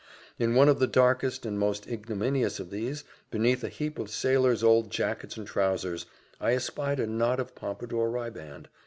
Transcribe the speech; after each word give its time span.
In 0.39 0.55
one 0.55 0.67
of 0.67 0.79
the 0.79 0.87
darkest 0.87 1.45
and 1.45 1.59
most 1.59 1.85
ignominious 1.85 2.59
of 2.59 2.71
these, 2.71 3.03
beneath 3.29 3.63
a 3.63 3.69
heap 3.69 3.99
of 3.99 4.09
sailors' 4.09 4.63
old 4.63 4.89
jackets 4.89 5.37
and 5.37 5.45
trowsers, 5.45 6.07
I 6.39 6.55
espied 6.55 6.99
a 6.99 7.05
knot 7.05 7.39
of 7.39 7.53
pompadour 7.53 8.09
riband. 8.09 8.67